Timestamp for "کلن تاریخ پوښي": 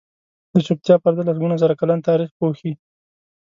1.81-2.71